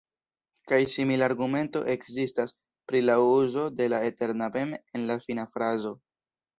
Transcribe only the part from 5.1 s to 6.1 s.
la fina frazo.